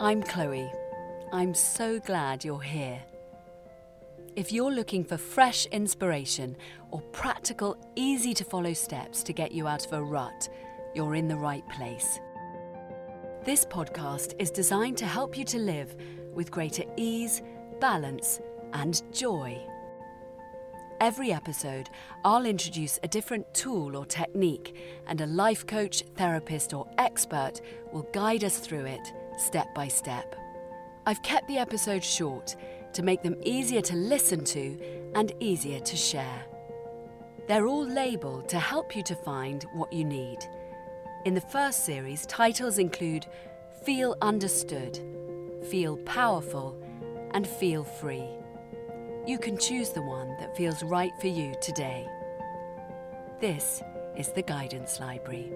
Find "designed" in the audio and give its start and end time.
14.52-14.96